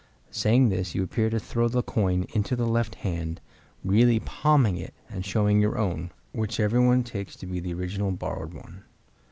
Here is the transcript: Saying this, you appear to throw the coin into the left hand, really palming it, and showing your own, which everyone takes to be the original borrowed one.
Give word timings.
Saying 0.31 0.69
this, 0.69 0.95
you 0.95 1.03
appear 1.03 1.29
to 1.29 1.37
throw 1.39 1.67
the 1.67 1.83
coin 1.83 2.25
into 2.33 2.55
the 2.55 2.65
left 2.65 2.95
hand, 3.05 3.39
really 3.83 4.19
palming 4.19 4.75
it, 4.77 4.95
and 5.11 5.23
showing 5.23 5.61
your 5.61 5.77
own, 5.77 6.09
which 6.31 6.59
everyone 6.59 7.03
takes 7.03 7.35
to 7.35 7.45
be 7.45 7.59
the 7.59 7.75
original 7.75 8.09
borrowed 8.11 8.55
one. 8.55 8.83